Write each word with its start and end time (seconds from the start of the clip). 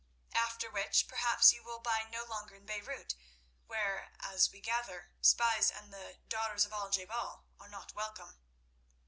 After 0.33 0.67
which, 0.71 1.07
perhaps, 1.07 1.53
you 1.53 1.61
will 1.63 1.77
bide 1.77 2.09
no 2.09 2.23
longer 2.23 2.55
in 2.55 2.65
Beirut, 2.65 3.13
where, 3.67 4.11
as 4.19 4.51
we 4.51 4.59
gather, 4.59 5.11
spies 5.21 5.69
and 5.69 5.93
the 5.93 6.17
'daughters 6.27 6.65
of 6.65 6.73
Al 6.73 6.89
je 6.89 7.05
bal' 7.05 7.45
are 7.59 7.69
not 7.69 7.93
welcome." 7.93 8.39